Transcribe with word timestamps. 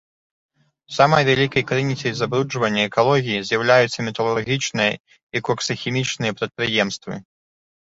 Самай 0.95 1.23
вялікай 1.29 1.65
крыніцай 1.73 2.11
забруджвання 2.23 2.81
экалогіі 2.91 3.45
з'яўляюцца 3.53 3.99
металургічныя 4.11 4.91
і 5.37 5.47
коксахімічныя 5.49 6.31
прадпрыемствы. 6.43 7.13